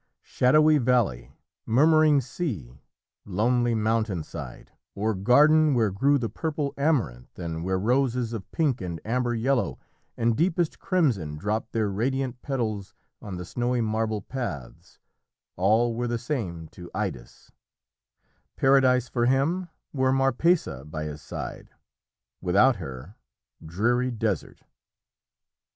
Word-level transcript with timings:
Shadowy 0.23 0.79
valley, 0.79 1.31
murmuring 1.63 2.21
sea, 2.21 2.81
lonely 3.23 3.75
mountain 3.75 4.23
side, 4.23 4.71
or 4.95 5.13
garden 5.13 5.75
where 5.75 5.91
grew 5.91 6.17
the 6.17 6.27
purple 6.27 6.73
amaranth 6.75 7.37
and 7.37 7.63
where 7.63 7.77
roses 7.77 8.33
of 8.33 8.51
pink 8.51 8.81
and 8.81 8.99
amber 9.05 9.35
yellow 9.35 9.77
and 10.17 10.35
deepest 10.35 10.79
crimson 10.79 11.37
dropped 11.37 11.71
their 11.71 11.87
radiant 11.87 12.41
petals 12.41 12.95
on 13.21 13.37
the 13.37 13.45
snowy 13.45 13.79
marble 13.79 14.23
paths, 14.23 14.97
all 15.55 15.93
were 15.93 16.07
the 16.07 16.17
same 16.17 16.67
to 16.69 16.89
Idas 16.95 17.51
Paradise 18.55 19.07
for 19.07 19.27
him, 19.27 19.69
were 19.93 20.11
Marpessa 20.11 20.83
by 20.83 21.03
his 21.03 21.21
side; 21.21 21.69
without 22.41 22.77
her, 22.77 23.17
dreary 23.63 24.09
desert. 24.09 24.63